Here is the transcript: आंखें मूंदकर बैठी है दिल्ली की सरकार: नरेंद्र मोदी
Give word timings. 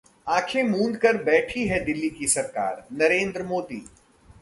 आंखें 0.27 0.63
मूंदकर 0.63 1.17
बैठी 1.23 1.67
है 1.67 1.79
दिल्ली 1.85 2.09
की 2.09 2.27
सरकार: 2.27 2.85
नरेंद्र 2.93 3.43
मोदी 3.43 3.83